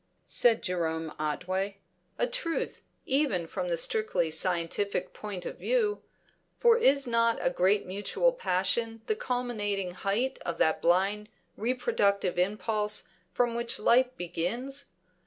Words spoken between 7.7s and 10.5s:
mutual passion the culminating height